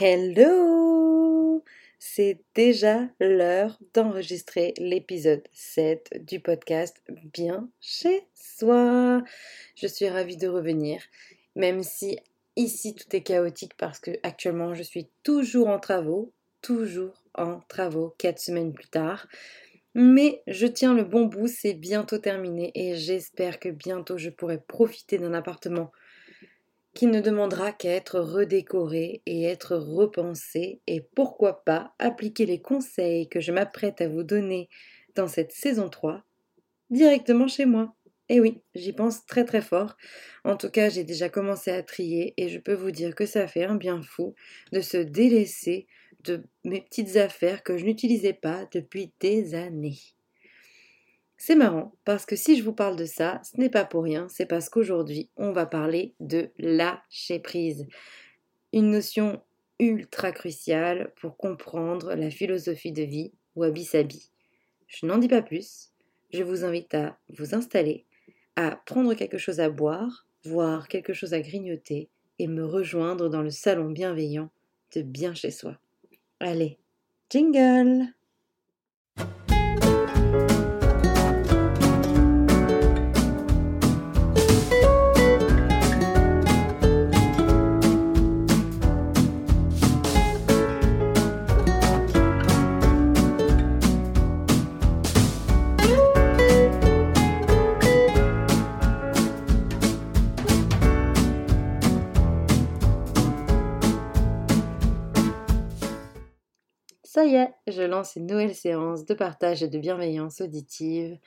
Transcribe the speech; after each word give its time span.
Hello 0.00 1.64
C'est 1.98 2.38
déjà 2.54 3.08
l'heure 3.18 3.80
d'enregistrer 3.94 4.72
l'épisode 4.78 5.42
7 5.52 6.24
du 6.24 6.38
podcast 6.38 7.02
Bien 7.32 7.68
chez 7.80 8.22
soi. 8.32 9.24
Je 9.74 9.88
suis 9.88 10.08
ravie 10.08 10.36
de 10.36 10.46
revenir, 10.46 11.02
même 11.56 11.82
si 11.82 12.16
ici 12.54 12.94
tout 12.94 13.16
est 13.16 13.22
chaotique 13.22 13.76
parce 13.76 13.98
que 13.98 14.12
actuellement 14.22 14.72
je 14.72 14.84
suis 14.84 15.08
toujours 15.24 15.66
en 15.66 15.80
travaux, 15.80 16.32
toujours 16.62 17.24
en 17.34 17.58
travaux, 17.66 18.14
4 18.18 18.38
semaines 18.38 18.72
plus 18.72 18.88
tard. 18.88 19.26
Mais 19.96 20.42
je 20.46 20.68
tiens 20.68 20.94
le 20.94 21.02
bon 21.02 21.24
bout, 21.24 21.48
c'est 21.48 21.74
bientôt 21.74 22.18
terminé 22.18 22.70
et 22.76 22.94
j'espère 22.94 23.58
que 23.58 23.68
bientôt 23.68 24.16
je 24.16 24.30
pourrai 24.30 24.58
profiter 24.58 25.18
d'un 25.18 25.34
appartement 25.34 25.90
qui 26.98 27.06
ne 27.06 27.20
demandera 27.20 27.70
qu'à 27.70 27.90
être 27.90 28.18
redécoré 28.18 29.22
et 29.24 29.44
être 29.44 29.76
repensé 29.76 30.80
et 30.88 31.00
pourquoi 31.00 31.64
pas 31.64 31.94
appliquer 32.00 32.44
les 32.44 32.60
conseils 32.60 33.28
que 33.28 33.38
je 33.38 33.52
m'apprête 33.52 34.00
à 34.00 34.08
vous 34.08 34.24
donner 34.24 34.68
dans 35.14 35.28
cette 35.28 35.52
saison 35.52 35.88
3 35.88 36.24
directement 36.90 37.46
chez 37.46 37.66
moi. 37.66 37.94
Et 38.28 38.40
oui, 38.40 38.62
j'y 38.74 38.92
pense 38.92 39.24
très 39.26 39.44
très 39.44 39.62
fort. 39.62 39.96
En 40.42 40.56
tout 40.56 40.70
cas, 40.70 40.88
j'ai 40.88 41.04
déjà 41.04 41.28
commencé 41.28 41.70
à 41.70 41.84
trier 41.84 42.34
et 42.36 42.48
je 42.48 42.58
peux 42.58 42.74
vous 42.74 42.90
dire 42.90 43.14
que 43.14 43.26
ça 43.26 43.46
fait 43.46 43.62
un 43.62 43.76
bien 43.76 44.02
fou 44.02 44.34
de 44.72 44.80
se 44.80 44.96
délaisser 44.96 45.86
de 46.24 46.42
mes 46.64 46.80
petites 46.80 47.14
affaires 47.14 47.62
que 47.62 47.78
je 47.78 47.84
n'utilisais 47.84 48.32
pas 48.32 48.66
depuis 48.72 49.12
des 49.20 49.54
années. 49.54 50.17
C'est 51.40 51.54
marrant 51.54 51.94
parce 52.04 52.26
que 52.26 52.34
si 52.34 52.56
je 52.58 52.64
vous 52.64 52.72
parle 52.72 52.96
de 52.96 53.04
ça, 53.04 53.40
ce 53.44 53.58
n'est 53.60 53.70
pas 53.70 53.84
pour 53.84 54.02
rien, 54.02 54.28
c'est 54.28 54.44
parce 54.44 54.68
qu'aujourd'hui, 54.68 55.30
on 55.36 55.52
va 55.52 55.66
parler 55.66 56.14
de 56.18 56.50
lâcher 56.58 57.38
prise. 57.38 57.86
Une 58.72 58.90
notion 58.90 59.40
ultra 59.78 60.32
cruciale 60.32 61.12
pour 61.20 61.36
comprendre 61.36 62.14
la 62.14 62.30
philosophie 62.30 62.90
de 62.90 63.04
vie 63.04 63.32
Wabi 63.54 63.84
Sabi. 63.84 64.30
Je 64.88 65.06
n'en 65.06 65.18
dis 65.18 65.28
pas 65.28 65.42
plus, 65.42 65.92
je 66.32 66.42
vous 66.42 66.64
invite 66.64 66.94
à 66.94 67.16
vous 67.28 67.54
installer, 67.54 68.04
à 68.56 68.72
prendre 68.84 69.14
quelque 69.14 69.38
chose 69.38 69.60
à 69.60 69.70
boire, 69.70 70.26
voire 70.44 70.88
quelque 70.88 71.12
chose 71.12 71.34
à 71.34 71.40
grignoter 71.40 72.08
et 72.40 72.48
me 72.48 72.64
rejoindre 72.64 73.28
dans 73.28 73.42
le 73.42 73.50
salon 73.50 73.90
bienveillant 73.90 74.50
de 74.94 75.02
bien 75.02 75.34
chez 75.34 75.52
soi. 75.52 75.78
Allez, 76.40 76.78
jingle 77.30 78.12
Ça 107.18 107.24
y 107.24 107.34
est, 107.34 107.52
je 107.66 107.82
lance 107.82 108.14
une 108.14 108.28
nouvelle 108.28 108.54
séance 108.54 109.04
de 109.04 109.12
partage 109.12 109.64
et 109.64 109.68
de 109.68 109.80
bienveillance 109.80 110.40
auditive 110.40 111.18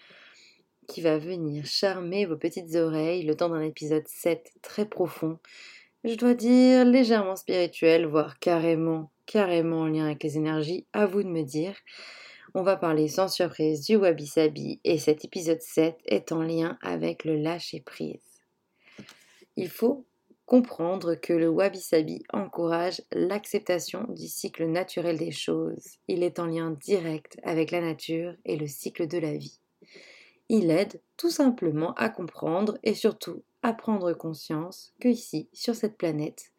qui 0.87 1.01
va 1.01 1.17
venir 1.17 1.65
charmer 1.65 2.25
vos 2.25 2.37
petites 2.37 2.75
oreilles 2.75 3.23
le 3.23 3.35
temps 3.35 3.49
d'un 3.49 3.59
épisode 3.59 4.07
7 4.07 4.53
très 4.61 4.85
profond. 4.85 5.37
Je 6.05 6.15
dois 6.15 6.33
dire 6.33 6.85
légèrement 6.85 7.35
spirituel, 7.35 8.05
voire 8.05 8.39
carrément, 8.39 9.11
carrément 9.25 9.81
en 9.81 9.87
lien 9.87 10.05
avec 10.05 10.23
les 10.23 10.37
énergies, 10.37 10.85
à 10.93 11.05
vous 11.05 11.23
de 11.23 11.27
me 11.27 11.43
dire. 11.43 11.75
On 12.53 12.63
va 12.63 12.77
parler 12.77 13.09
sans 13.09 13.27
surprise 13.27 13.85
du 13.85 13.97
Wabi 13.97 14.27
Sabi 14.27 14.79
et 14.85 14.97
cet 14.97 15.25
épisode 15.25 15.61
7 15.61 15.97
est 16.05 16.31
en 16.31 16.41
lien 16.41 16.77
avec 16.81 17.25
le 17.25 17.35
lâcher 17.35 17.81
prise. 17.81 18.45
Il 19.57 19.67
faut 19.67 20.05
comprendre 20.51 21.15
que 21.15 21.31
le 21.31 21.47
wabi-sabi 21.47 22.23
encourage 22.33 23.01
l'acceptation 23.13 24.05
du 24.09 24.27
cycle 24.27 24.65
naturel 24.65 25.17
des 25.17 25.31
choses. 25.31 25.95
Il 26.09 26.23
est 26.23 26.39
en 26.39 26.45
lien 26.45 26.71
direct 26.71 27.39
avec 27.43 27.71
la 27.71 27.79
nature 27.79 28.35
et 28.43 28.57
le 28.57 28.67
cycle 28.67 29.07
de 29.07 29.17
la 29.17 29.37
vie. 29.37 29.61
Il 30.49 30.69
aide 30.69 30.99
tout 31.15 31.29
simplement 31.29 31.93
à 31.93 32.09
comprendre 32.09 32.77
et 32.83 32.95
surtout 32.95 33.43
à 33.63 33.71
prendre 33.71 34.11
conscience 34.11 34.93
que 34.99 35.07
ici, 35.07 35.47
sur 35.53 35.73
cette 35.73 35.97
planète, 35.97 36.51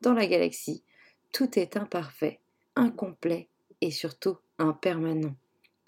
dans 0.00 0.14
la 0.14 0.28
galaxie, 0.28 0.84
tout 1.32 1.58
est 1.58 1.76
imparfait, 1.76 2.38
incomplet 2.76 3.48
et 3.80 3.90
surtout 3.90 4.36
impermanent. 4.60 5.34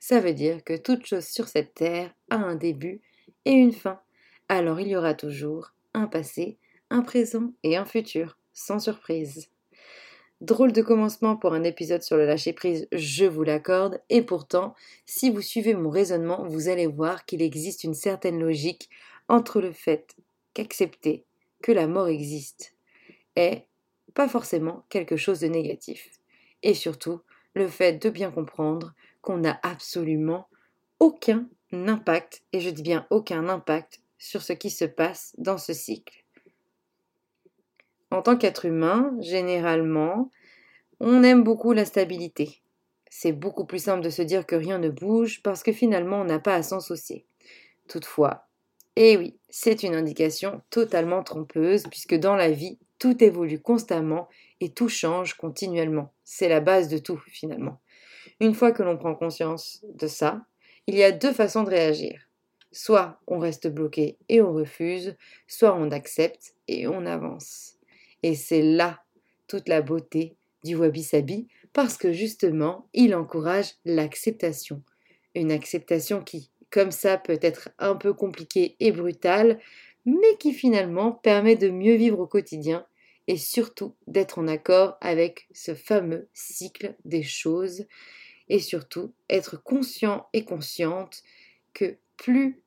Ça 0.01 0.19
veut 0.19 0.35
dire 0.35 0.65
que 0.65 0.77
toute 0.77 1.07
chose 1.07 1.27
sur 1.27 1.47
cette 1.47 1.75
terre 1.75 2.13
a 2.29 2.39
un 2.39 2.57
début 2.57 3.03
et 3.45 3.53
une 3.53 3.71
fin. 3.71 4.01
Alors 4.49 4.81
il 4.81 4.89
y 4.89 4.97
aura 4.97 5.15
toujours 5.15 5.75
un 5.95 6.09
passé, 6.09 6.59
un 6.93 7.03
présent 7.03 7.53
et 7.63 7.77
un 7.77 7.87
futur, 7.87 8.39
sans 8.53 8.79
surprise. 8.79 9.49
Drôle 10.43 10.73
de 10.73 10.83
commencement 10.83 11.37
pour 11.37 11.55
un 11.55 11.65
épisode 11.65 12.03
sur 12.03 12.17
le 12.17 12.27
lâcher-prise, 12.27 12.87
je 12.93 13.25
vous 13.25 13.45
l'accorde, 13.45 14.03
et 14.11 14.23
pourtant, 14.23 14.75
si 15.07 15.31
vous 15.31 15.41
suivez 15.41 15.75
mon 15.75 15.89
raisonnement, 15.89 16.45
vous 16.47 16.69
allez 16.69 16.87
voir 16.87 17.25
qu'il 17.25 17.41
existe 17.41 17.85
une 17.85 17.95
certaine 17.95 18.39
logique 18.39 18.91
entre 19.29 19.61
le 19.61 19.73
fait 19.73 20.17
qu'accepter 20.53 21.25
que 21.63 21.73
la 21.73 21.87
mort 21.87 22.09
existe 22.09 22.75
est 23.37 23.65
pas 24.15 24.29
forcément 24.29 24.85
quelque 24.91 25.17
chose 25.17 25.41
de 25.41 25.47
négatif, 25.47 26.11
et 26.63 26.75
surtout 26.75 27.21
le 27.55 27.69
fait 27.69 27.95
de 27.95 28.11
bien 28.11 28.31
comprendre 28.31 28.93
qu'on 29.23 29.39
n'a 29.39 29.59
absolument 29.63 30.47
aucun 30.99 31.49
impact, 31.73 32.43
et 32.53 32.61
je 32.61 32.69
dis 32.69 32.83
bien 32.83 33.07
aucun 33.09 33.49
impact, 33.49 34.01
sur 34.19 34.43
ce 34.43 34.53
qui 34.53 34.71
se 34.71 34.85
passe 34.85 35.35
dans 35.39 35.59
ce 35.59 35.73
cycle. 35.73 36.22
En 38.13 38.21
tant 38.21 38.37
qu'être 38.37 38.67
humain, 38.67 39.17
généralement, 39.21 40.31
on 41.01 41.23
aime 41.23 41.43
beaucoup 41.43 41.73
la 41.73 41.87
stabilité. 41.87 42.61
C'est 43.09 43.33
beaucoup 43.33 43.65
plus 43.65 43.83
simple 43.83 44.05
de 44.05 44.11
se 44.11 44.21
dire 44.21 44.45
que 44.45 44.55
rien 44.55 44.77
ne 44.77 44.91
bouge 44.91 45.43
parce 45.43 45.63
que 45.63 45.73
finalement 45.73 46.21
on 46.21 46.25
n'a 46.25 46.39
pas 46.39 46.55
à 46.55 46.63
s'en 46.63 46.79
soucier. 46.81 47.25
Toutefois, 47.89 48.49
eh 48.97 49.17
oui, 49.17 49.39
c'est 49.49 49.83
une 49.83 49.95
indication 49.95 50.61
totalement 50.69 51.23
trompeuse 51.23 51.85
puisque 51.85 52.15
dans 52.15 52.37
la 52.37 52.51
vie, 52.51 52.79
tout 52.99 53.25
évolue 53.25 53.61
constamment 53.63 54.29
et 54.61 54.69
tout 54.69 54.91
change 54.91 55.33
continuellement. 55.35 56.13
C'est 56.23 56.51
la 56.51 56.61
base 56.61 56.89
de 56.89 56.99
tout 56.99 57.21
finalement. 57.29 57.81
Une 58.41 58.55
fois 58.55 58.73
que 58.73 58.83
l'on 58.83 58.99
prend 58.99 59.15
conscience 59.15 59.83
de 59.95 60.07
ça, 60.07 60.43
il 60.87 60.97
y 60.97 61.03
a 61.03 61.13
deux 61.13 61.33
façons 61.33 61.63
de 61.63 61.71
réagir. 61.71 62.29
Soit 62.73 63.19
on 63.27 63.39
reste 63.39 63.69
bloqué 63.69 64.19
et 64.29 64.43
on 64.43 64.53
refuse, 64.53 65.17
soit 65.47 65.75
on 65.75 65.91
accepte 65.91 66.55
et 66.69 66.87
on 66.87 67.07
avance. 67.07 67.79
Et 68.23 68.35
c'est 68.35 68.63
là 68.63 69.03
toute 69.47 69.69
la 69.69 69.83
beauté 69.83 70.37
du 70.65 70.77
wabi-sabi, 70.77 71.49
parce 71.73 71.97
que 71.97 72.13
justement, 72.13 72.89
il 72.95 73.15
encourage 73.15 73.75
l'acceptation. 73.85 74.83
Une 75.35 75.51
acceptation 75.51 76.23
qui, 76.23 76.51
comme 76.71 76.91
ça, 76.91 77.19
peut 77.19 77.39
être 77.43 77.71
un 77.79 77.97
peu 77.97 78.13
compliquée 78.13 78.77
et 78.81 78.93
brutale, 78.93 79.59
mais 80.05 80.37
qui 80.39 80.53
finalement 80.53 81.13
permet 81.13 81.57
de 81.57 81.71
mieux 81.71 81.95
vivre 81.95 82.21
au 82.21 82.27
quotidien 82.27 82.87
et 83.29 83.37
surtout 83.37 83.95
d'être 84.07 84.39
en 84.39 84.49
accord 84.49 84.97
avec 85.01 85.47
ce 85.53 85.75
fameux 85.75 86.29
cycle 86.33 86.97
des 87.05 87.23
choses 87.23 87.87
et 88.49 88.59
surtout 88.59 89.13
être 89.31 89.63
conscient 89.63 90.27
et 90.33 90.45
consciente 90.45 91.23
que 91.73 91.97
plus 92.17 92.61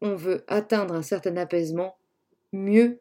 on 0.00 0.14
veut 0.14 0.44
atteindre 0.48 0.94
un 0.94 1.02
certain 1.02 1.36
apaisement, 1.36 1.96
mieux 2.52 3.00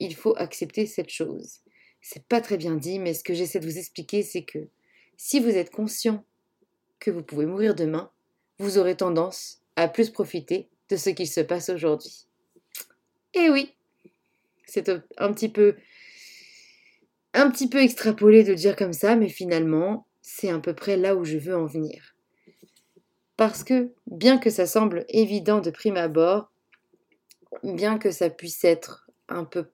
il 0.00 0.14
faut 0.16 0.34
accepter 0.36 0.86
cette 0.86 1.10
chose. 1.10 1.60
C'est 2.00 2.24
pas 2.24 2.40
très 2.40 2.56
bien 2.56 2.74
dit, 2.74 2.98
mais 2.98 3.14
ce 3.14 3.22
que 3.22 3.34
j'essaie 3.34 3.60
de 3.60 3.66
vous 3.66 3.78
expliquer, 3.78 4.22
c'est 4.22 4.42
que 4.42 4.58
si 5.16 5.38
vous 5.38 5.50
êtes 5.50 5.70
conscient 5.70 6.24
que 6.98 7.10
vous 7.10 7.22
pouvez 7.22 7.46
mourir 7.46 7.74
demain, 7.74 8.10
vous 8.58 8.78
aurez 8.78 8.96
tendance 8.96 9.60
à 9.76 9.88
plus 9.88 10.10
profiter 10.10 10.68
de 10.88 10.96
ce 10.96 11.10
qu'il 11.10 11.28
se 11.28 11.40
passe 11.40 11.68
aujourd'hui. 11.68 12.26
Et 13.34 13.44
eh 13.44 13.50
oui, 13.50 13.74
c'est 14.66 14.90
un 15.18 15.32
petit 15.32 15.48
peu 15.48 15.76
un 17.32 17.50
petit 17.50 17.68
peu 17.68 17.78
extrapolé 17.78 18.42
de 18.42 18.50
le 18.50 18.56
dire 18.56 18.74
comme 18.74 18.92
ça, 18.92 19.14
mais 19.14 19.28
finalement, 19.28 20.06
c'est 20.20 20.50
à 20.50 20.58
peu 20.58 20.74
près 20.74 20.96
là 20.96 21.14
où 21.14 21.24
je 21.24 21.38
veux 21.38 21.56
en 21.56 21.66
venir. 21.66 22.16
Parce 23.36 23.62
que, 23.62 23.92
bien 24.06 24.38
que 24.38 24.50
ça 24.50 24.66
semble 24.66 25.04
évident 25.08 25.60
de 25.60 25.70
prime 25.70 25.96
abord, 25.96 26.50
bien 27.62 27.98
que 27.98 28.10
ça 28.10 28.30
puisse 28.30 28.64
être 28.64 29.08
un 29.28 29.44
peu 29.44 29.66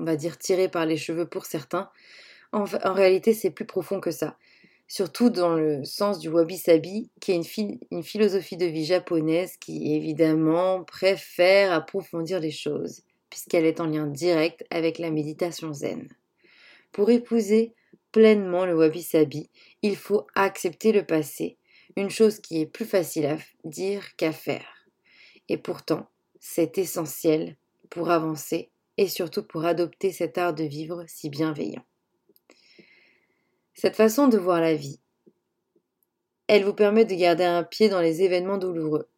on 0.00 0.04
va 0.04 0.16
dire 0.16 0.38
tiré 0.38 0.68
par 0.68 0.86
les 0.86 0.96
cheveux 0.96 1.26
pour 1.26 1.44
certains. 1.44 1.90
En, 2.52 2.64
réalité, 2.64 3.34
c'est 3.34 3.50
plus 3.50 3.66
profond 3.66 4.00
que 4.00 4.10
ça. 4.10 4.36
Surtout 4.88 5.30
dans 5.30 5.54
le 5.54 5.84
sens 5.84 6.18
du 6.18 6.28
wabi-sabi, 6.28 7.10
qui 7.20 7.32
est 7.32 7.56
une, 7.58 7.78
une 7.92 8.02
philosophie 8.02 8.56
de 8.56 8.66
vie 8.66 8.84
japonaise 8.84 9.56
qui, 9.58 9.94
évidemment, 9.94 10.82
préfère 10.82 11.72
approfondir 11.72 12.40
les 12.40 12.50
choses, 12.50 13.02
puisqu'elle 13.28 13.66
est 13.66 13.80
en 13.80 13.86
lien 13.86 14.06
direct 14.06 14.64
avec 14.70 14.98
la 14.98 15.10
méditation 15.10 15.72
zen. 15.72 16.08
Pour 16.90 17.10
épouser 17.10 17.74
pleinement 18.10 18.64
le 18.66 18.74
wabi-sabi, 18.74 19.48
il 19.82 19.96
faut 19.96 20.26
accepter 20.34 20.90
le 20.92 21.04
passé, 21.04 21.56
une 21.94 22.10
chose 22.10 22.40
qui 22.40 22.62
est 22.62 22.66
plus 22.66 22.86
facile 22.86 23.26
à 23.26 23.36
dire 23.64 24.16
qu'à 24.16 24.32
faire. 24.32 24.86
Et 25.48 25.58
pourtant, 25.58 26.08
c'est 26.40 26.78
essentiel 26.78 27.56
pour 27.90 28.10
avancer 28.10 28.70
et 29.00 29.08
surtout 29.08 29.42
pour 29.42 29.64
adopter 29.64 30.12
cet 30.12 30.36
art 30.36 30.52
de 30.52 30.64
vivre 30.64 31.04
si 31.08 31.30
bienveillant. 31.30 31.82
Cette 33.72 33.96
façon 33.96 34.28
de 34.28 34.36
voir 34.36 34.60
la 34.60 34.74
vie, 34.74 35.00
elle 36.48 36.64
vous 36.64 36.74
permet 36.74 37.06
de 37.06 37.14
garder 37.14 37.44
un 37.44 37.62
pied 37.62 37.88
dans 37.88 38.02
les 38.02 38.20
événements 38.20 38.58
douloureux. 38.58 39.08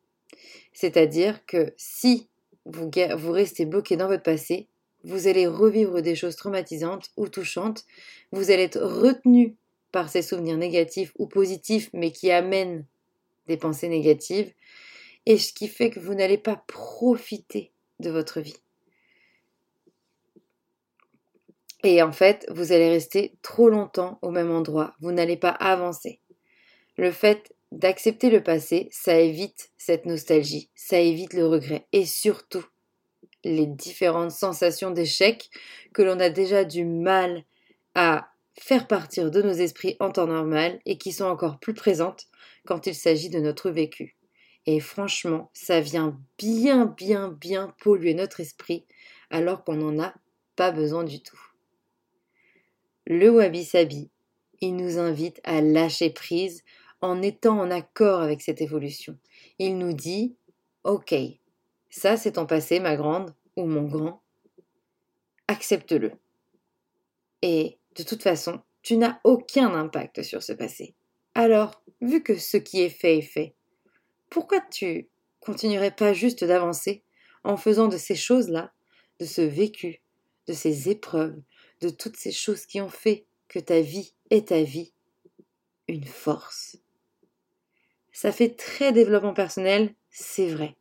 C'est-à-dire 0.73 1.45
que 1.47 1.75
si 1.77 2.29
vous, 2.65 2.89
restez 3.33 3.67
bloqué 3.67 3.97
dans 3.97 4.07
votre 4.07 4.23
passé, 4.23 4.69
vous 5.03 5.27
allez 5.27 5.49
revivre 5.49 6.01
des 6.01 6.15
choses 6.15 6.37
traumatisantes 6.37 7.11
ou 7.17 7.27
touchantes, 7.27 7.85
vous 8.31 8.53
allez 8.53 8.63
être 8.63 8.81
retenu 8.81 9.57
par 9.91 10.09
ces 10.09 10.23
souvenirs 10.23 10.59
négatifs 10.59 11.13
ou 11.19 11.27
positifs, 11.27 11.91
mais 11.93 12.13
qui 12.13 12.31
amènent 12.31 12.87
des 13.49 13.57
pensées 13.57 13.89
négatives, 13.89 14.53
et 15.27 15.39
ce 15.39 15.53
qui 15.53 15.67
fait 15.67 15.91
que 15.91 15.99
vous 15.99 16.15
n'allez 16.15 16.39
pas 16.39 16.63
profiter 16.69 17.73
de 17.99 18.11
votre 18.11 18.41
vie. 18.41 18.62
Et 21.83 22.03
en 22.03 22.13
fait, 22.13 22.47
vous 22.49 22.73
allez 22.73 22.89
rester 22.89 23.35
trop 23.43 23.69
longtemps 23.69 24.19
au 24.23 24.31
même 24.31 24.51
endroit, 24.51 24.95
vous 25.01 25.13
n'allez 25.13 25.37
pas 25.37 25.51
avancer. 25.51 26.21
Le 26.97 27.11
fait 27.11 27.53
d'accepter 27.73 28.31
le 28.31 28.43
passé, 28.43 28.89
ça 28.93 29.19
évite 29.19 29.71
cette 29.79 30.07
nostalgie, 30.07 30.71
ça 30.75 31.01
évite 31.01 31.33
le 31.33 31.47
regret 31.47 31.87
et 31.93 32.05
surtout 32.05 32.65
les 33.45 33.67
différentes 33.67 34.31
sensations 34.31 34.91
d'échec 34.91 35.51
que 35.93 36.03
l'on 36.03 36.21
a 36.21 36.31
déjà 36.31 36.65
du 36.65 36.85
mal 36.85 37.45
à 37.95 38.29
faire 38.61 38.87
partir 38.87 39.31
de 39.31 39.43
nos 39.43 39.53
esprits 39.53 39.97
en 39.99 40.11
temps 40.11 40.27
normal 40.27 40.81
et 40.85 40.99
qui 40.99 41.13
sont 41.13 41.25
encore 41.25 41.59
plus 41.59 41.75
présentes 41.75 42.27
quand 42.67 42.87
il 42.87 42.95
s'agit 42.95 43.31
de 43.31 43.41
notre 43.41 43.71
vécu. 43.71 44.17
Et 44.67 44.79
franchement, 44.79 45.51
ça 45.55 45.81
vient 45.81 46.21
bien, 46.39 46.87
bien, 46.87 47.29
bien 47.29 47.75
polluer 47.83 48.15
notre 48.15 48.41
esprit 48.41 48.87
alors 49.31 49.65
qu'on 49.65 49.75
n'en 49.75 50.01
a 50.01 50.15
pas 50.55 50.71
besoin 50.71 51.03
du 51.03 51.21
tout. 51.21 51.52
Le 53.13 53.29
wabi-sabi, 53.29 54.09
il 54.63 54.75
nous 54.75 54.99
invite 54.99 55.39
à 55.45 55.61
lâcher 55.61 56.09
prise 56.09 56.65
en 57.03 57.21
étant 57.21 57.61
en 57.61 57.71
accord 57.71 58.23
avec 58.23 58.41
cette 58.41 58.63
évolution. 58.63 59.19
Il 59.59 59.77
nous 59.77 59.93
dit 59.93 60.35
Ok, 60.83 61.15
ça 61.91 62.17
c'est 62.17 62.33
ton 62.33 62.47
passé, 62.47 62.81
ma 62.81 62.97
grande, 62.97 63.35
ou 63.55 63.67
mon 63.67 63.83
grand. 63.83 64.23
Accepte-le. 65.47 66.13
Et 67.43 67.77
de 67.97 68.03
toute 68.03 68.23
façon, 68.23 68.63
tu 68.81 68.97
n'as 68.97 69.21
aucun 69.25 69.75
impact 69.75 70.23
sur 70.23 70.43
ce 70.43 70.55
passé. 70.55 70.95
Alors, 71.35 71.85
vu 72.01 72.23
que 72.23 72.39
ce 72.39 72.57
qui 72.57 72.81
est 72.81 72.89
fait 72.89 73.19
est 73.19 73.21
fait, 73.21 73.55
pourquoi 74.31 74.63
tu 74.63 75.11
continuerais 75.41 75.95
pas 75.95 76.15
juste 76.15 76.45
d'avancer 76.45 77.05
en 77.45 77.59
faisant 77.59 77.89
de 77.89 77.99
ces 77.99 78.17
choses-là, 78.17 78.73
de 79.21 79.27
ce 79.27 79.43
vécu, 79.43 80.01
de 80.47 80.55
ces 80.55 80.89
épreuves, 80.89 81.37
de 81.83 81.91
toutes 81.91 82.17
ces 82.17 82.33
choses 82.33 82.65
qui 82.65 82.81
ont 82.81 82.89
fait 82.89 83.27
que 83.49 83.59
ta 83.59 83.81
vie 83.81 84.15
est 84.31 84.49
ta 84.49 84.63
vie, 84.63 84.93
une 85.89 86.07
force 86.07 86.79
Ça 88.13 88.31
fait 88.31 88.57
très 88.57 88.93
développement 88.93 89.35
personnel, 89.35 89.95
c'est 90.09 90.47
vrai. 90.47 90.77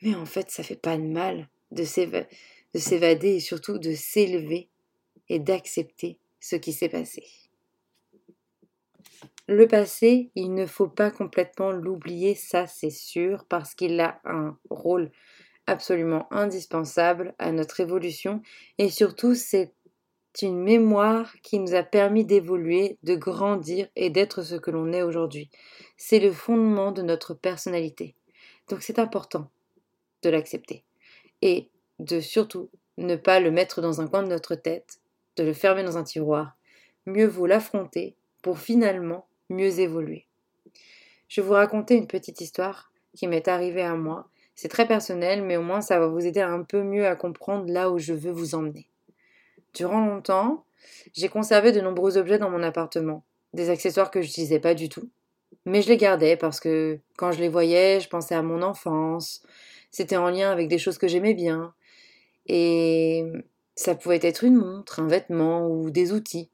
Mais 0.00 0.14
en 0.14 0.26
fait, 0.26 0.50
ça 0.50 0.62
fait 0.62 0.80
pas 0.80 0.96
de 0.96 1.02
mal 1.02 1.48
de 1.70 1.84
s'évader 1.84 3.28
et 3.28 3.40
surtout 3.40 3.78
de 3.78 3.94
s'élever 3.94 4.68
et 5.28 5.38
d'accepter 5.38 6.18
ce 6.40 6.56
qui 6.56 6.72
s'est 6.72 6.88
passé. 6.88 7.24
Le 9.46 9.68
passé, 9.68 10.30
il 10.34 10.54
ne 10.54 10.64
faut 10.64 10.88
pas 10.88 11.10
complètement 11.10 11.70
l'oublier, 11.70 12.34
ça 12.34 12.66
c'est 12.66 12.90
sûr, 12.90 13.44
parce 13.48 13.74
qu'il 13.74 14.00
a 14.00 14.20
un 14.24 14.58
rôle 14.70 15.10
absolument 15.66 16.26
indispensable 16.30 17.34
à 17.38 17.52
notre 17.52 17.80
évolution 17.80 18.42
et 18.78 18.90
surtout 18.90 19.34
c'est 19.34 19.72
une 20.42 20.62
mémoire 20.62 21.34
qui 21.42 21.58
nous 21.58 21.74
a 21.74 21.82
permis 21.82 22.24
d'évoluer, 22.24 22.98
de 23.02 23.14
grandir 23.14 23.88
et 23.94 24.10
d'être 24.10 24.42
ce 24.42 24.56
que 24.56 24.70
l'on 24.70 24.92
est 24.92 25.02
aujourd'hui. 25.02 25.48
C'est 25.96 26.18
le 26.18 26.32
fondement 26.32 26.92
de 26.92 27.02
notre 27.02 27.34
personnalité. 27.34 28.14
Donc 28.68 28.82
c'est 28.82 28.98
important 28.98 29.50
de 30.22 30.30
l'accepter 30.30 30.84
et 31.42 31.68
de 31.98 32.20
surtout 32.20 32.70
ne 32.96 33.16
pas 33.16 33.40
le 33.40 33.50
mettre 33.50 33.80
dans 33.80 34.00
un 34.00 34.06
coin 34.06 34.22
de 34.22 34.28
notre 34.28 34.54
tête, 34.54 35.00
de 35.36 35.44
le 35.44 35.52
fermer 35.52 35.84
dans 35.84 35.98
un 35.98 36.04
tiroir. 36.04 36.56
Mieux 37.06 37.26
vaut 37.26 37.46
l'affronter 37.46 38.16
pour 38.42 38.58
finalement 38.58 39.26
mieux 39.50 39.80
évoluer. 39.80 40.26
Je 41.28 41.40
vous 41.40 41.52
raconter 41.52 41.96
une 41.96 42.06
petite 42.06 42.40
histoire 42.40 42.92
qui 43.14 43.26
m'est 43.26 43.48
arrivée 43.48 43.82
à 43.82 43.94
moi. 43.94 44.28
C'est 44.54 44.68
très 44.68 44.86
personnel, 44.86 45.42
mais 45.42 45.56
au 45.56 45.62
moins 45.62 45.80
ça 45.80 45.98
va 45.98 46.06
vous 46.06 46.24
aider 46.24 46.40
un 46.40 46.62
peu 46.62 46.82
mieux 46.82 47.06
à 47.06 47.16
comprendre 47.16 47.70
là 47.70 47.90
où 47.90 47.98
je 47.98 48.12
veux 48.12 48.30
vous 48.30 48.54
emmener. 48.54 48.88
Durant 49.74 50.04
longtemps, 50.04 50.64
j'ai 51.14 51.28
conservé 51.28 51.72
de 51.72 51.80
nombreux 51.80 52.16
objets 52.16 52.38
dans 52.38 52.50
mon 52.50 52.62
appartement, 52.62 53.24
des 53.52 53.70
accessoires 53.70 54.10
que 54.10 54.22
je 54.22 54.28
n'utilisais 54.28 54.60
pas 54.60 54.74
du 54.74 54.88
tout, 54.88 55.10
mais 55.66 55.82
je 55.82 55.88
les 55.88 55.96
gardais 55.96 56.36
parce 56.36 56.60
que 56.60 57.00
quand 57.16 57.32
je 57.32 57.40
les 57.40 57.48
voyais, 57.48 58.00
je 58.00 58.08
pensais 58.08 58.34
à 58.34 58.42
mon 58.42 58.62
enfance, 58.62 59.42
c'était 59.90 60.16
en 60.16 60.30
lien 60.30 60.50
avec 60.50 60.68
des 60.68 60.78
choses 60.78 60.98
que 60.98 61.08
j'aimais 61.08 61.34
bien, 61.34 61.74
et 62.46 63.24
ça 63.74 63.94
pouvait 63.94 64.20
être 64.22 64.44
une 64.44 64.56
montre, 64.56 65.00
un 65.00 65.08
vêtement 65.08 65.66
ou 65.66 65.90
des 65.90 66.12
outils. 66.12 66.50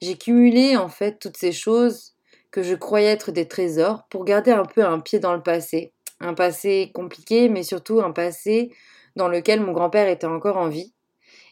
J'ai 0.00 0.16
cumulé 0.16 0.76
en 0.76 0.88
fait 0.88 1.18
toutes 1.18 1.36
ces 1.36 1.52
choses 1.52 2.14
que 2.50 2.62
je 2.62 2.74
croyais 2.74 3.08
être 3.08 3.32
des 3.32 3.48
trésors 3.48 4.06
pour 4.08 4.24
garder 4.24 4.50
un 4.50 4.64
peu 4.64 4.84
un 4.84 5.00
pied 5.00 5.18
dans 5.18 5.34
le 5.34 5.42
passé. 5.42 5.92
Un 6.22 6.34
passé 6.34 6.92
compliqué, 6.94 7.48
mais 7.48 7.64
surtout 7.64 8.00
un 8.00 8.12
passé 8.12 8.72
dans 9.16 9.28
lequel 9.28 9.60
mon 9.60 9.72
grand-père 9.72 10.08
était 10.08 10.26
encore 10.26 10.56
en 10.56 10.68
vie. 10.68 10.94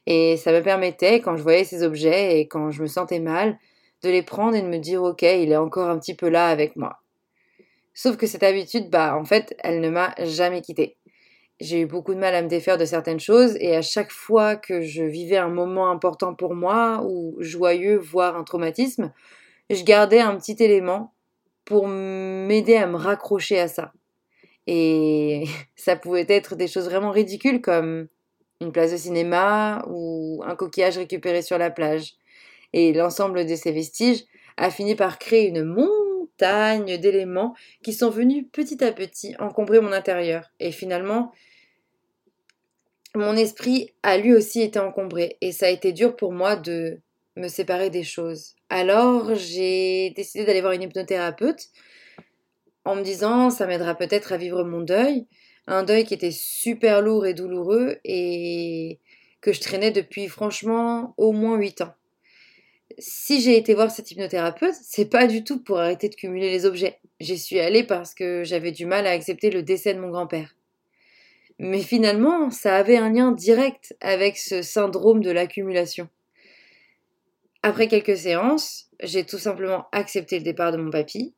Et 0.06 0.36
ça 0.36 0.52
me 0.52 0.62
permettait, 0.62 1.20
quand 1.20 1.36
je 1.36 1.42
voyais 1.42 1.64
ces 1.64 1.82
objets 1.82 2.38
et 2.38 2.48
quand 2.48 2.70
je 2.70 2.80
me 2.80 2.86
sentais 2.86 3.20
mal, 3.20 3.58
de 4.02 4.08
les 4.08 4.22
prendre 4.22 4.54
et 4.54 4.62
de 4.62 4.68
me 4.68 4.78
dire 4.78 5.02
ok, 5.02 5.22
il 5.22 5.52
est 5.52 5.56
encore 5.56 5.88
un 5.88 5.98
petit 5.98 6.14
peu 6.14 6.28
là 6.28 6.46
avec 6.48 6.76
moi. 6.76 7.00
Sauf 7.94 8.16
que 8.16 8.26
cette 8.26 8.44
habitude, 8.44 8.88
bah 8.88 9.16
en 9.16 9.24
fait, 9.24 9.54
elle 9.58 9.80
ne 9.80 9.90
m'a 9.90 10.14
jamais 10.22 10.62
quittée. 10.62 10.96
J'ai 11.60 11.80
eu 11.80 11.86
beaucoup 11.86 12.14
de 12.14 12.20
mal 12.20 12.34
à 12.34 12.40
me 12.40 12.48
défaire 12.48 12.78
de 12.78 12.86
certaines 12.86 13.20
choses 13.20 13.56
et 13.60 13.76
à 13.76 13.82
chaque 13.82 14.12
fois 14.12 14.56
que 14.56 14.80
je 14.80 15.02
vivais 15.02 15.36
un 15.36 15.50
moment 15.50 15.90
important 15.90 16.34
pour 16.34 16.54
moi 16.54 17.02
ou 17.04 17.36
joyeux, 17.40 17.98
voire 17.98 18.36
un 18.36 18.44
traumatisme, 18.44 19.12
je 19.68 19.82
gardais 19.82 20.20
un 20.20 20.36
petit 20.36 20.56
élément 20.62 21.12
pour 21.66 21.86
m'aider 21.86 22.76
à 22.76 22.86
me 22.86 22.96
raccrocher 22.96 23.60
à 23.60 23.68
ça. 23.68 23.92
Et 24.72 25.44
ça 25.76 25.96
pouvait 25.96 26.26
être 26.28 26.54
des 26.54 26.68
choses 26.68 26.84
vraiment 26.86 27.10
ridicules 27.10 27.60
comme 27.60 28.06
une 28.60 28.72
place 28.72 28.92
de 28.92 28.96
cinéma 28.96 29.84
ou 29.88 30.42
un 30.46 30.54
coquillage 30.54 30.96
récupéré 30.96 31.42
sur 31.42 31.58
la 31.58 31.70
plage. 31.70 32.14
Et 32.72 32.92
l'ensemble 32.92 33.46
de 33.46 33.56
ces 33.56 33.72
vestiges 33.72 34.24
a 34.56 34.70
fini 34.70 34.94
par 34.94 35.18
créer 35.18 35.48
une 35.48 35.64
montagne 35.64 36.98
d'éléments 36.98 37.54
qui 37.82 37.92
sont 37.92 38.10
venus 38.10 38.46
petit 38.52 38.82
à 38.84 38.92
petit 38.92 39.34
encombrer 39.40 39.80
mon 39.80 39.92
intérieur. 39.92 40.50
Et 40.60 40.70
finalement, 40.70 41.32
mon 43.16 43.34
esprit 43.34 43.92
a 44.04 44.18
lui 44.18 44.34
aussi 44.34 44.62
été 44.62 44.78
encombré 44.78 45.36
et 45.40 45.50
ça 45.50 45.66
a 45.66 45.70
été 45.70 45.92
dur 45.92 46.14
pour 46.14 46.32
moi 46.32 46.54
de 46.54 47.00
me 47.36 47.48
séparer 47.48 47.90
des 47.90 48.04
choses. 48.04 48.54
Alors 48.68 49.34
j'ai 49.34 50.10
décidé 50.10 50.44
d'aller 50.44 50.60
voir 50.60 50.74
une 50.74 50.82
hypnothérapeute 50.82 51.70
en 52.90 52.96
me 52.96 53.02
disant 53.02 53.50
ça 53.50 53.66
m'aidera 53.66 53.94
peut-être 53.94 54.32
à 54.32 54.36
vivre 54.36 54.64
mon 54.64 54.80
deuil, 54.80 55.26
un 55.66 55.82
deuil 55.82 56.04
qui 56.04 56.14
était 56.14 56.32
super 56.32 57.00
lourd 57.00 57.26
et 57.26 57.34
douloureux 57.34 57.98
et 58.04 58.98
que 59.40 59.52
je 59.52 59.60
traînais 59.60 59.90
depuis 59.90 60.28
franchement 60.28 61.14
au 61.16 61.32
moins 61.32 61.56
8 61.56 61.82
ans. 61.82 61.94
Si 62.98 63.40
j'ai 63.40 63.56
été 63.56 63.74
voir 63.74 63.90
cette 63.90 64.10
hypnothérapeute, 64.10 64.74
c'est 64.82 65.08
pas 65.08 65.26
du 65.26 65.44
tout 65.44 65.62
pour 65.62 65.78
arrêter 65.78 66.08
de 66.08 66.14
cumuler 66.14 66.50
les 66.50 66.66
objets. 66.66 66.98
J'y 67.20 67.38
suis 67.38 67.60
allée 67.60 67.84
parce 67.84 68.14
que 68.14 68.42
j'avais 68.44 68.72
du 68.72 68.84
mal 68.84 69.06
à 69.06 69.10
accepter 69.10 69.50
le 69.50 69.62
décès 69.62 69.94
de 69.94 70.00
mon 70.00 70.10
grand-père. 70.10 70.56
Mais 71.58 71.80
finalement, 71.80 72.50
ça 72.50 72.76
avait 72.76 72.96
un 72.96 73.10
lien 73.10 73.32
direct 73.32 73.94
avec 74.00 74.38
ce 74.38 74.62
syndrome 74.62 75.22
de 75.22 75.30
l'accumulation. 75.30 76.08
Après 77.62 77.88
quelques 77.88 78.16
séances, 78.16 78.88
j'ai 79.02 79.24
tout 79.24 79.38
simplement 79.38 79.86
accepté 79.92 80.38
le 80.38 80.44
départ 80.44 80.72
de 80.72 80.78
mon 80.78 80.90
papy. 80.90 81.34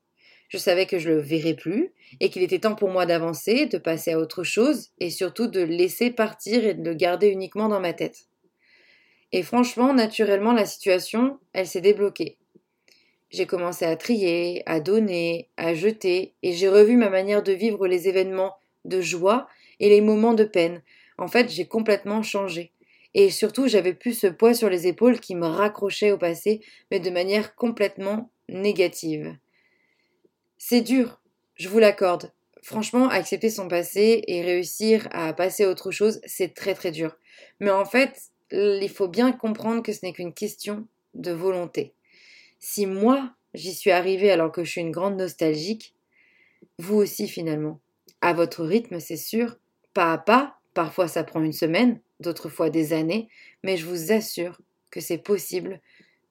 Je 0.53 0.59
savais 0.59 0.85
que 0.85 0.99
je 0.99 1.09
le 1.09 1.19
verrais 1.19 1.55
plus 1.55 1.95
et 2.21 2.29
qu'il 2.29 2.43
était 2.43 2.59
temps 2.59 2.75
pour 2.75 2.91
moi 2.91 3.07
d'avancer, 3.07 3.65
de 3.65 3.79
passer 3.79 4.13
à 4.13 4.19
autre 4.19 4.45
chose 4.45 4.91
et 5.01 5.09
surtout 5.09 5.47
de 5.47 5.61
le 5.61 5.75
laisser 5.75 6.11
partir 6.11 6.67
et 6.67 6.75
de 6.75 6.85
le 6.85 6.95
garder 6.95 7.29
uniquement 7.29 7.71
dans 7.71 7.81
ma 7.81 7.95
tête. 7.95 8.27
Et 9.33 9.43
franchement, 9.43 9.95
naturellement, 9.95 10.53
la 10.53 10.67
situation, 10.67 11.39
elle 11.55 11.67
s'est 11.67 11.81
débloquée. 11.81 12.37
J'ai 13.31 13.47
commencé 13.47 13.87
à 13.87 13.97
trier, 13.97 14.63
à 14.67 14.81
donner, 14.81 15.49
à 15.57 15.73
jeter, 15.73 16.35
et 16.43 16.53
j'ai 16.53 16.69
revu 16.69 16.99
ma 16.99 17.09
manière 17.09 17.43
de 17.43 17.53
vivre 17.53 17.87
les 17.87 18.07
événements 18.07 18.55
de 18.85 19.01
joie 19.01 19.49
et 19.81 19.89
les 19.89 20.03
moments 20.03 20.35
de 20.35 20.45
peine. 20.45 20.83
En 21.17 21.29
fait, 21.29 21.49
j'ai 21.49 21.65
complètement 21.65 22.23
changé. 22.23 22.73
Et 23.15 23.31
surtout, 23.31 23.69
j'avais 23.69 23.95
plus 23.95 24.19
ce 24.19 24.27
poids 24.27 24.53
sur 24.53 24.69
les 24.69 24.87
épaules 24.87 25.19
qui 25.19 25.35
me 25.35 25.47
raccrochait 25.47 26.13
au 26.13 26.19
passé, 26.19 26.61
mais 26.91 27.01
de 27.01 27.09
manière 27.09 27.55
complètement 27.55 28.31
négative. 28.51 29.35
C'est 30.65 30.81
dur, 30.81 31.21
je 31.57 31.69
vous 31.69 31.81
l'accorde. 31.81 32.31
Franchement, 32.63 33.09
accepter 33.09 33.51
son 33.51 33.67
passé 33.67 34.23
et 34.29 34.43
réussir 34.43 35.09
à 35.11 35.33
passer 35.33 35.65
à 35.65 35.69
autre 35.69 35.91
chose, 35.91 36.21
c'est 36.25 36.55
très 36.55 36.75
très 36.75 36.93
dur. 36.93 37.17
Mais 37.59 37.73
en 37.73 37.85
fait, 37.85 38.31
il 38.53 38.89
faut 38.89 39.09
bien 39.09 39.33
comprendre 39.33 39.83
que 39.83 39.93
ce 39.93 39.99
n'est 40.05 40.13
qu'une 40.13 40.33
question 40.33 40.87
de 41.15 41.33
volonté. 41.33 41.95
Si 42.61 42.87
moi, 42.87 43.35
j'y 43.55 43.75
suis 43.75 43.91
arrivée 43.91 44.31
alors 44.31 44.53
que 44.53 44.63
je 44.63 44.71
suis 44.71 44.81
une 44.81 44.93
grande 44.93 45.17
nostalgique, 45.17 45.97
vous 46.79 46.95
aussi 46.95 47.27
finalement. 47.27 47.81
À 48.21 48.33
votre 48.33 48.65
rythme, 48.65 49.01
c'est 49.01 49.17
sûr, 49.17 49.59
pas 49.95 50.13
à 50.13 50.19
pas, 50.19 50.61
parfois 50.75 51.09
ça 51.09 51.25
prend 51.25 51.43
une 51.43 51.53
semaine, 51.53 51.99
d'autres 52.21 52.49
fois 52.49 52.71
des 52.71 52.93
années, 52.93 53.29
mais 53.65 53.77
je 53.77 53.85
vous 53.85 54.13
assure 54.13 54.61
que 54.93 55.01
c'est 55.01 55.19
possible 55.19 55.81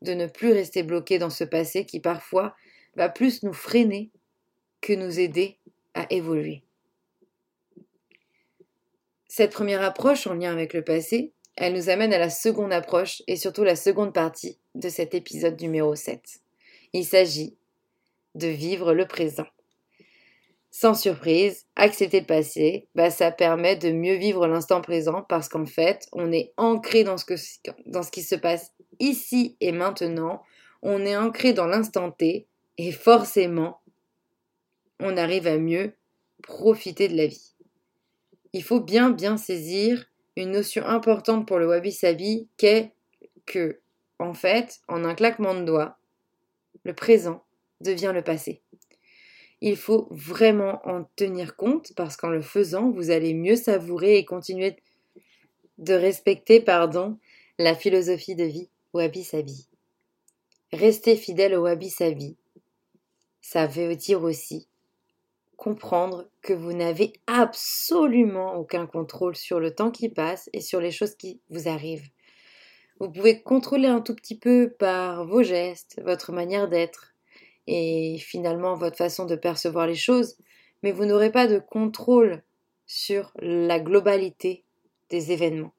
de 0.02 0.14
ne 0.14 0.26
plus 0.26 0.54
rester 0.54 0.84
bloqué 0.84 1.20
dans 1.20 1.30
ce 1.30 1.44
passé 1.44 1.86
qui 1.86 2.00
parfois 2.00 2.56
va 2.96 3.10
plus 3.10 3.44
nous 3.44 3.54
freiner 3.54 4.10
que 4.82 4.94
nous 4.94 5.20
aider 5.20 5.58
à 5.94 6.06
évoluer. 6.12 6.64
Cette 9.28 9.54
première 9.54 9.82
approche 9.82 10.28
en 10.28 10.34
lien 10.34 10.52
avec 10.52 10.74
le 10.74 10.84
passé, 10.84 11.32
elle 11.56 11.74
nous 11.74 11.90
amène 11.90 12.14
à 12.14 12.20
la 12.20 12.30
seconde 12.30 12.74
approche 12.74 13.22
et 13.28 13.36
surtout 13.36 13.64
la 13.64 13.76
seconde 13.76 14.14
partie 14.14 14.58
de 14.76 14.90
cet 14.90 15.14
épisode 15.14 15.62
numéro 15.62 15.96
7. 15.96 16.22
Il 16.94 17.06
s'agit 17.06 17.56
de 18.36 18.48
vivre 18.48 18.94
le 18.94 19.06
présent. 19.06 19.46
Sans 20.74 20.94
surprise, 20.94 21.66
accepter 21.76 22.22
le 22.22 22.26
passé, 22.26 22.88
bah, 22.96 23.10
ça 23.12 23.30
permet 23.30 23.76
de 23.76 23.92
mieux 23.92 24.16
vivre 24.16 24.48
l'instant 24.48 24.80
présent 24.80 25.26
parce 25.28 25.50
qu'en 25.50 25.66
fait, 25.66 26.08
on 26.14 26.32
est 26.32 26.54
ancré 26.56 27.04
dans 27.04 27.18
ce, 27.18 27.26
dans 27.86 28.04
ce 28.04 28.12
qui 28.12 28.24
se 28.24 28.36
passe 28.36 28.72
ici 29.00 29.58
et 29.60 29.74
maintenant, 29.74 30.42
on 30.82 31.06
est 31.06 31.18
ancré 31.18 31.52
dans 31.52 31.68
l'instant 31.68 32.12
T 32.12 32.48
et 32.78 32.92
forcément, 32.94 33.81
on 35.02 35.18
arrive 35.18 35.48
à 35.48 35.58
mieux 35.58 35.94
profiter 36.44 37.08
de 37.08 37.18
la 37.18 37.28
vie. 37.28 37.54
Il 38.54 38.64
faut 38.64 38.80
bien 38.80 39.10
bien 39.10 39.38
saisir 39.38 40.06
une 40.36 40.52
notion 40.52 40.86
importante 40.86 41.48
pour 41.48 41.60
le 41.60 41.68
wabi-sabi 41.68 42.48
qu'est 42.58 42.94
que, 43.46 43.80
en 44.20 44.34
fait, 44.34 44.82
en 44.88 45.04
un 45.04 45.16
claquement 45.16 45.56
de 45.56 45.64
doigts, 45.64 45.98
le 46.84 46.94
présent 46.94 47.44
devient 47.82 48.12
le 48.14 48.24
passé. 48.24 48.62
Il 49.62 49.78
faut 49.78 50.08
vraiment 50.10 50.82
en 50.88 51.04
tenir 51.16 51.56
compte 51.56 51.94
parce 51.96 52.18
qu'en 52.18 52.30
le 52.30 52.42
faisant, 52.42 52.90
vous 52.90 53.12
allez 53.12 53.34
mieux 53.34 53.56
savourer 53.56 54.18
et 54.18 54.26
continuer 54.26 54.78
de 55.78 55.94
respecter, 55.94 56.62
pardon, 56.62 57.18
la 57.58 57.76
philosophie 57.76 58.36
de 58.36 58.44
vie 58.44 58.70
wabi-sabi. 58.94 59.68
Rester 60.74 61.16
fidèle 61.16 61.56
au 61.56 61.64
wabi-sabi, 61.64 62.38
ça 63.42 63.68
veut 63.68 63.96
dire 63.96 64.24
aussi 64.24 64.68
comprendre 65.62 66.28
que 66.42 66.54
vous 66.54 66.74
n'avez 66.74 67.14
absolument 67.28 68.56
aucun 68.56 68.88
contrôle 68.88 69.36
sur 69.36 69.60
le 69.60 69.76
temps 69.76 69.92
qui 69.92 70.10
passe 70.10 70.50
et 70.54 70.60
sur 70.60 70.82
les 70.82 70.90
choses 70.90 71.14
qui 71.14 71.40
vous 71.52 71.68
arrivent. 71.68 72.10
Vous 73.00 73.12
pouvez 73.12 73.44
contrôler 73.44 73.88
un 73.88 74.02
tout 74.02 74.16
petit 74.16 74.36
peu 74.36 74.74
par 74.80 75.24
vos 75.28 75.44
gestes, 75.44 76.02
votre 76.04 76.32
manière 76.32 76.68
d'être 76.68 77.14
et 77.68 78.18
finalement 78.18 78.74
votre 78.74 78.98
façon 78.98 79.26
de 79.26 79.36
percevoir 79.36 79.86
les 79.86 79.94
choses, 79.94 80.36
mais 80.82 80.92
vous 80.92 81.06
n'aurez 81.06 81.32
pas 81.32 81.46
de 81.46 81.60
contrôle 81.60 82.42
sur 82.88 83.32
la 83.38 83.80
globalité 83.80 84.64
des 85.12 85.32
événements. 85.32 85.76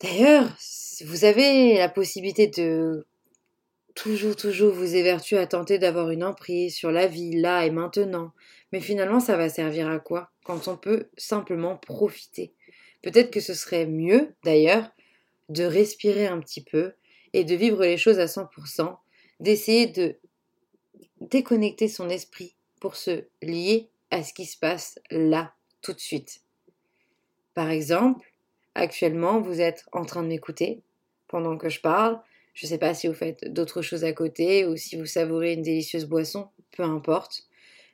D'ailleurs, 0.00 0.56
vous 1.04 1.24
avez 1.24 1.78
la 1.78 1.88
possibilité 1.88 2.48
de 2.48 3.06
toujours, 3.94 4.36
toujours 4.36 4.72
vous 4.72 4.94
évertuer 4.94 5.38
à 5.38 5.46
tenter 5.46 5.78
d'avoir 5.78 6.10
une 6.10 6.24
emprise 6.24 6.74
sur 6.74 6.90
la 6.90 7.06
vie 7.06 7.40
là 7.40 7.66
et 7.66 7.70
maintenant. 7.70 8.32
Mais 8.72 8.80
finalement, 8.80 9.20
ça 9.20 9.36
va 9.36 9.48
servir 9.48 9.88
à 9.88 9.98
quoi? 9.98 10.30
Quand 10.44 10.68
on 10.68 10.76
peut 10.76 11.08
simplement 11.16 11.76
profiter 11.76 12.54
Peut-être 13.02 13.32
que 13.32 13.40
ce 13.40 13.54
serait 13.54 13.86
mieux, 13.86 14.34
d'ailleurs, 14.44 14.90
de 15.48 15.64
respirer 15.64 16.28
un 16.28 16.40
petit 16.40 16.62
peu 16.62 16.92
et 17.32 17.44
de 17.44 17.54
vivre 17.54 17.82
les 17.82 17.98
choses 17.98 18.20
à 18.20 18.26
100%, 18.26 18.96
d'essayer 19.40 19.86
de 19.86 20.16
déconnecter 21.20 21.88
son 21.88 22.08
esprit 22.08 22.54
pour 22.80 22.96
se 22.96 23.24
lier 23.42 23.90
à 24.10 24.22
ce 24.22 24.32
qui 24.32 24.46
se 24.46 24.56
passe 24.56 24.98
là, 25.10 25.52
tout 25.82 25.92
de 25.92 25.98
suite. 25.98 26.42
Par 27.54 27.70
exemple, 27.70 28.32
actuellement, 28.74 29.40
vous 29.40 29.60
êtes 29.60 29.84
en 29.92 30.04
train 30.04 30.22
de 30.22 30.28
m'écouter 30.28 30.82
pendant 31.28 31.56
que 31.56 31.68
je 31.68 31.80
parle, 31.80 32.20
je 32.54 32.66
ne 32.66 32.68
sais 32.68 32.78
pas 32.78 32.94
si 32.94 33.08
vous 33.08 33.14
faites 33.14 33.52
d'autres 33.52 33.82
choses 33.82 34.04
à 34.04 34.12
côté 34.12 34.66
ou 34.66 34.76
si 34.76 34.96
vous 34.96 35.06
savourez 35.06 35.54
une 35.54 35.62
délicieuse 35.62 36.06
boisson, 36.06 36.48
peu 36.70 36.82
importe. 36.82 37.44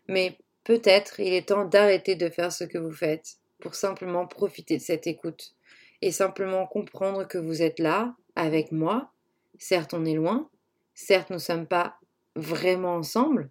Mais 0.09 0.37
peut-être 0.65 1.21
il 1.21 1.33
est 1.33 1.49
temps 1.49 1.65
d'arrêter 1.65 2.17
de 2.17 2.29
faire 2.29 2.53
ce 2.53 2.65
que 2.65 2.79
vous 2.79 2.93
faites 2.93 3.37
pour 3.61 3.75
simplement 3.75 4.27
profiter 4.27 4.77
de 4.77 4.83
cette 4.83 5.07
écoute 5.07 5.55
et 6.03 6.12
simplement 6.12 6.67
comprendre 6.67 7.27
que 7.27 7.38
vous 7.38 7.62
êtes 7.62 7.79
là 7.79 8.15
avec 8.37 8.73
moi. 8.73 9.12
Certes, 9.59 9.95
on 9.95 10.05
est 10.05 10.15
loin, 10.15 10.49
certes, 10.95 11.31
nous 11.31 11.37
ne 11.37 11.41
sommes 11.41 11.67
pas 11.67 11.99
vraiment 12.37 12.95
ensemble, 12.95 13.50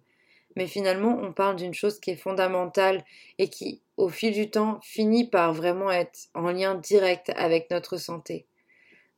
mais 0.56 0.66
finalement, 0.66 1.18
on 1.22 1.32
parle 1.32 1.56
d'une 1.56 1.74
chose 1.74 2.00
qui 2.00 2.10
est 2.10 2.16
fondamentale 2.16 3.04
et 3.38 3.48
qui, 3.48 3.82
au 3.96 4.08
fil 4.08 4.32
du 4.32 4.50
temps, 4.50 4.80
finit 4.82 5.28
par 5.28 5.52
vraiment 5.52 5.90
être 5.90 6.28
en 6.34 6.50
lien 6.50 6.74
direct 6.74 7.30
avec 7.36 7.70
notre 7.70 7.98
santé. 7.98 8.46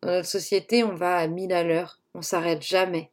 Dans 0.03 0.11
notre 0.11 0.29
société, 0.29 0.83
on 0.83 0.95
va 0.95 1.17
à 1.17 1.27
mille 1.27 1.53
à 1.53 1.63
l'heure, 1.63 2.01
on 2.15 2.23
s'arrête 2.23 2.63
jamais. 2.63 3.11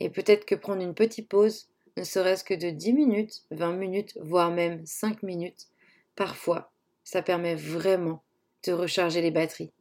Et 0.00 0.10
peut-être 0.10 0.44
que 0.44 0.54
prendre 0.54 0.82
une 0.82 0.94
petite 0.94 1.28
pause, 1.28 1.68
ne 1.96 2.04
serait-ce 2.04 2.44
que 2.44 2.54
de 2.54 2.70
10 2.70 2.92
minutes, 2.92 3.44
20 3.50 3.72
minutes, 3.72 4.18
voire 4.20 4.50
même 4.50 4.84
5 4.84 5.22
minutes, 5.22 5.68
parfois, 6.14 6.70
ça 7.04 7.22
permet 7.22 7.54
vraiment 7.54 8.22
de 8.64 8.72
recharger 8.72 9.20
les 9.20 9.30
batteries. 9.30 9.72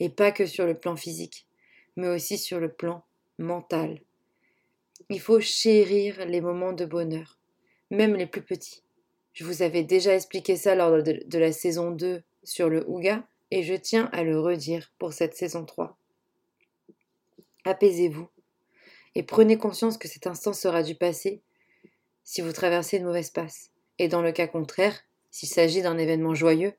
Et 0.00 0.08
pas 0.08 0.32
que 0.32 0.46
sur 0.46 0.66
le 0.66 0.78
plan 0.78 0.96
physique, 0.96 1.46
mais 1.96 2.08
aussi 2.08 2.38
sur 2.38 2.60
le 2.60 2.72
plan 2.72 3.04
mental. 3.38 4.00
Il 5.08 5.20
faut 5.20 5.40
chérir 5.40 6.24
les 6.26 6.40
moments 6.40 6.72
de 6.72 6.84
bonheur, 6.84 7.38
même 7.90 8.14
les 8.14 8.26
plus 8.26 8.42
petits. 8.42 8.82
Je 9.32 9.44
vous 9.44 9.62
avais 9.62 9.82
déjà 9.82 10.14
expliqué 10.14 10.56
ça 10.56 10.74
lors 10.74 11.02
de, 11.02 11.38
la 11.38 11.52
saison 11.52 11.90
2 11.90 12.22
sur 12.44 12.68
le 12.68 12.88
Ouga, 12.88 13.26
et 13.54 13.62
je 13.62 13.74
tiens 13.74 14.10
à 14.12 14.24
le 14.24 14.40
redire 14.40 14.92
pour 14.98 15.12
cette 15.12 15.36
saison 15.36 15.64
3. 15.64 15.96
Apaisez-vous 17.62 18.28
et 19.14 19.22
prenez 19.22 19.56
conscience 19.56 19.96
que 19.96 20.08
cet 20.08 20.26
instant 20.26 20.52
sera 20.52 20.82
du 20.82 20.96
passé 20.96 21.40
si 22.24 22.40
vous 22.40 22.50
traversez 22.50 22.96
une 22.96 23.04
mauvaise 23.04 23.30
passe. 23.30 23.70
Et 24.00 24.08
dans 24.08 24.22
le 24.22 24.32
cas 24.32 24.48
contraire, 24.48 25.04
s'il 25.30 25.48
s'agit 25.48 25.82
d'un 25.82 25.98
événement 25.98 26.34
joyeux, 26.34 26.72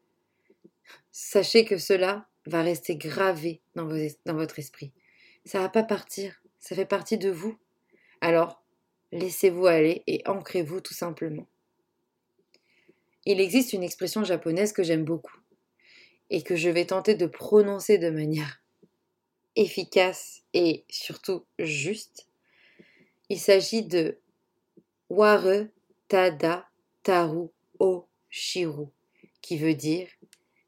sachez 1.13 1.63
que 1.63 1.77
cela 1.77 2.27
va 2.46 2.62
rester 2.62 2.98
gravé 2.98 3.62
dans, 3.75 3.88
dans 4.25 4.36
votre 4.36 4.60
esprit. 4.60 4.91
Ça 5.46 5.60
ne 5.60 5.63
va 5.63 5.70
pas 5.70 5.84
partir, 5.84 6.44
ça 6.60 6.75
fait 6.75 6.86
partie 6.86 7.17
de 7.17 7.32
vous. 7.32 7.58
Alors, 8.20 8.62
laissez-vous 9.13 9.65
aller 9.65 10.03
et 10.08 10.24
ancrez-vous 10.25 10.82
tout 10.82 10.94
simplement. 10.94 11.48
Il 13.24 13.39
existe 13.39 13.72
une 13.72 13.82
expression 13.82 14.25
japonaise 14.25 14.74
que 14.74 14.84
j'aime 14.84 15.05
beaucoup 15.05 15.39
et 16.29 16.41
que 16.41 16.55
je 16.55 16.70
vais 16.70 16.86
tenter 16.86 17.15
de 17.15 17.27
prononcer 17.27 17.98
de 17.98 18.10
manière 18.10 18.62
efficace 19.55 20.44
et 20.53 20.84
surtout 20.89 21.46
juste. 21.60 22.27
Il 23.29 23.39
s'agit 23.39 23.84
de 23.84 24.17
Ware 25.10 25.65
Tada 26.08 26.67
Taru 27.03 27.48
O 27.79 28.05
Shiru, 28.29 28.88
qui 29.41 29.58
veut 29.58 29.75
dire 29.75 30.08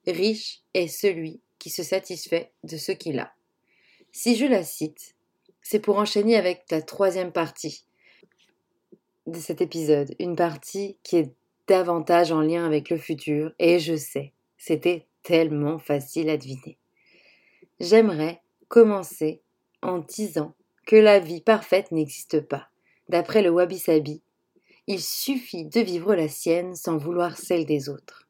riche 0.08 0.62
est 0.74 0.88
celui 0.88 1.42
qui 1.60 1.70
se 1.70 1.84
satisfait 1.84 2.52
de 2.64 2.78
ce 2.78 2.92
qu'il 2.92 3.20
a. 3.20 3.34
Si 4.12 4.36
je 4.36 4.46
la 4.46 4.64
cite, 4.64 5.16
c'est 5.62 5.80
pour 5.80 5.98
enchaîner 5.98 6.38
avec 6.38 6.64
la 6.72 6.82
troisième 6.82 7.32
partie 7.32 7.86
de 9.26 9.40
cet 9.40 9.62
épisode, 9.62 10.16
une 10.20 10.36
partie 10.36 10.98
qui 11.04 11.18
est 11.18 11.34
davantage 11.68 12.32
en 12.32 12.42
lien 12.42 12.66
avec 12.66 12.90
le 12.90 12.98
futur, 12.98 13.52
et 13.60 13.80
je 13.80 13.96
sais, 13.96 14.32
c'était 14.58 15.06
tellement 15.28 15.78
facile 15.78 16.30
à 16.30 16.38
deviner. 16.38 16.78
J'aimerais 17.82 18.42
commencer 18.70 19.42
en 19.82 19.98
disant 19.98 20.56
que 20.86 20.96
la 20.96 21.20
vie 21.20 21.42
parfaite 21.42 21.92
n'existe 21.92 22.40
pas. 22.40 22.70
D'après 23.10 23.42
le 23.42 23.50
Wabi 23.50 23.78
Sabi, 23.78 24.22
il 24.88 25.02
suffit 25.02 25.66
de 25.66 25.82
vivre 25.82 26.16
la 26.16 26.30
sienne 26.30 26.76
sans 26.76 26.96
vouloir 26.96 27.38
celle 27.38 27.66
des 27.66 27.90
autres. 27.90 28.30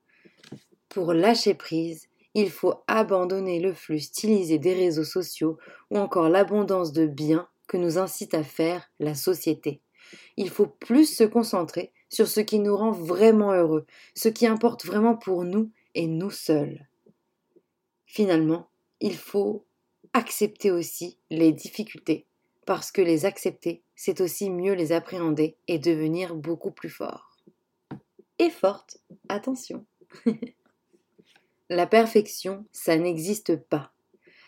Pour 0.90 1.14
lâcher 1.14 1.54
prise, 1.54 2.08
il 2.34 2.50
faut 2.50 2.74
abandonner 2.88 3.60
le 3.60 3.74
flux 3.74 4.00
stylisé 4.00 4.58
des 4.58 4.74
réseaux 4.74 5.04
sociaux 5.04 5.60
ou 5.92 6.00
encore 6.00 6.30
l'abondance 6.30 6.94
de 6.94 7.06
biens 7.06 7.48
que 7.68 7.78
nous 7.78 8.00
incite 8.00 8.34
à 8.34 8.44
faire 8.44 8.90
la 9.00 9.14
société. 9.14 9.82
Il 10.36 10.50
faut 10.50 10.66
plus 10.66 11.06
se 11.06 11.26
concentrer 11.26 11.92
sur 12.10 12.28
ce 12.28 12.40
qui 12.40 12.58
nous 12.58 12.76
rend 12.76 12.92
vraiment 12.92 13.52
heureux, 13.52 13.86
ce 14.16 14.30
qui 14.30 14.48
importe 14.48 14.84
vraiment 14.84 15.16
pour 15.16 15.44
nous 15.44 15.70
et 15.94 16.08
nous 16.08 16.32
seuls. 16.32 16.87
Finalement, 18.08 18.70
il 19.00 19.16
faut 19.16 19.66
accepter 20.14 20.72
aussi 20.72 21.20
les 21.30 21.52
difficultés, 21.52 22.26
parce 22.66 22.92
que 22.92 23.02
les 23.02 23.26
accepter, 23.26 23.84
c'est 23.96 24.20
aussi 24.22 24.50
mieux 24.50 24.74
les 24.74 24.92
appréhender 24.92 25.56
et 25.68 25.78
devenir 25.78 26.36
beaucoup 26.36 26.72
plus 26.72 26.90
fort. 26.90 27.38
Et 28.40 28.50
forte, 28.50 28.98
attention. 29.30 29.86
la 31.70 31.86
perfection, 31.86 32.66
ça 32.72 32.98
n'existe 32.98 33.56
pas. 33.56 33.94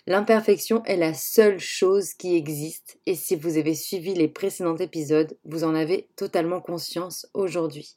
L'imperfection 0.08 0.84
est 0.86 0.98
la 0.98 1.14
seule 1.14 1.60
chose 1.60 2.16
qui 2.16 2.36
existe 2.36 3.00
et 3.06 3.14
si 3.14 3.36
vous 3.36 3.58
avez 3.58 3.76
suivi 3.76 4.16
les 4.16 4.28
précédents 4.28 4.78
épisodes, 4.78 5.38
vous 5.44 5.64
en 5.64 5.76
avez 5.76 6.10
totalement 6.16 6.62
conscience 6.62 7.28
aujourd'hui. 7.36 7.96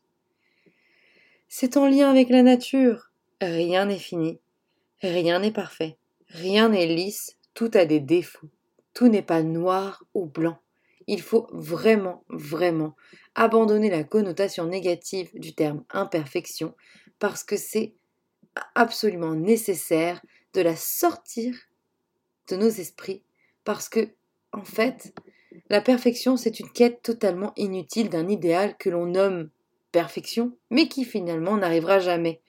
C'est 1.49 1.79
en 1.79 1.87
lien 1.89 2.11
avec 2.11 2.29
la 2.29 2.43
nature. 2.43 3.13
Rien 3.41 3.87
n'est 3.87 3.99
fini. 3.99 4.41
Rien 5.03 5.41
n'est 5.41 5.53
parfait. 5.53 5.97
Rien 6.29 6.69
n'est 6.69 6.87
lisse. 6.87 7.37
Tout 7.55 7.71
a 7.75 7.85
des 7.85 8.01
défauts. 8.01 8.49
Tout 8.95 9.09
n'est 9.09 9.23
pas 9.23 9.43
noir 9.43 10.05
ou 10.15 10.27
blanc. 10.27 10.59
Il 11.07 11.21
faut 11.21 11.49
vraiment, 11.53 12.25
vraiment 12.29 12.95
abandonner 13.35 13.91
la 13.91 14.05
connotation 14.05 14.67
négative 14.67 15.31
du 15.35 15.55
terme 15.55 15.85
imperfection 15.91 16.75
parce 17.19 17.43
que 17.43 17.57
c'est 17.57 17.95
absolument 18.75 19.35
nécessaire 19.35 20.23
de 20.55 20.61
la 20.61 20.77
sortir 20.77 21.55
de 22.49 22.57
nos 22.57 22.69
esprits 22.69 23.23
parce 23.65 23.89
que, 23.89 24.09
en 24.53 24.65
fait, 24.65 25.15
la 25.69 25.81
perfection, 25.81 26.37
c'est 26.37 26.61
une 26.61 26.71
quête 26.71 27.03
totalement 27.03 27.53
inutile 27.57 28.09
d'un 28.09 28.29
idéal 28.29 28.77
que 28.77 28.91
l'on 28.91 29.07
nomme 29.07 29.51
perfection, 29.91 30.57
mais 30.71 30.89
qui 30.89 31.05
finalement 31.05 31.57
n'arrivera 31.57 31.99
jamais. 31.99 32.41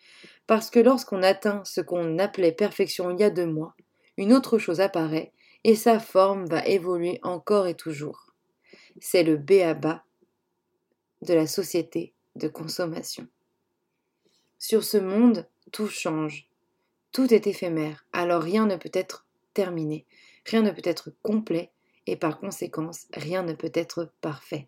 Parce 0.47 0.69
que 0.69 0.79
lorsqu'on 0.79 1.23
atteint 1.23 1.63
ce 1.65 1.81
qu'on 1.81 2.19
appelait 2.19 2.51
perfection 2.51 3.11
il 3.11 3.19
y 3.19 3.23
a 3.23 3.29
deux 3.29 3.47
mois, 3.47 3.75
une 4.17 4.33
autre 4.33 4.57
chose 4.57 4.81
apparaît, 4.81 5.31
et 5.63 5.75
sa 5.75 5.99
forme 5.99 6.45
va 6.45 6.65
évoluer 6.65 7.19
encore 7.23 7.67
et 7.67 7.75
toujours. 7.75 8.33
C'est 8.99 9.23
le 9.23 9.37
béaba 9.37 10.03
de 11.21 11.33
la 11.33 11.47
société 11.47 12.13
de 12.35 12.47
consommation. 12.47 13.27
Sur 14.59 14.83
ce 14.83 14.97
monde, 14.97 15.47
tout 15.71 15.87
change. 15.87 16.49
Tout 17.11 17.33
est 17.33 17.47
éphémère, 17.47 18.05
alors 18.11 18.41
rien 18.41 18.65
ne 18.65 18.75
peut 18.75 18.91
être 18.93 19.25
terminé, 19.53 20.05
rien 20.45 20.61
ne 20.61 20.71
peut 20.71 20.81
être 20.83 21.11
complet, 21.21 21.71
et 22.07 22.17
par 22.17 22.39
conséquence, 22.39 23.07
rien 23.13 23.43
ne 23.43 23.53
peut 23.53 23.71
être 23.73 24.11
parfait. 24.19 24.67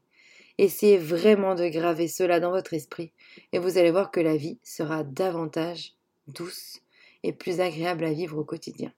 Essayez 0.58 0.98
vraiment 0.98 1.54
de 1.54 1.68
graver 1.68 2.08
cela 2.08 2.40
dans 2.40 2.52
votre 2.52 2.74
esprit 2.74 3.12
et 3.52 3.60
vous 3.60 3.78
allez 3.78 3.92
voir 3.92 4.12
que 4.12 4.22
la 4.22 4.38
vie 4.38 4.58
sera 4.64 5.04
davantage 5.04 5.94
douce 6.28 6.82
et 7.24 7.34
plus 7.34 7.60
agréable 7.60 8.06
à 8.06 8.14
vivre 8.14 8.38
au 8.38 8.46
quotidien. 8.46 8.94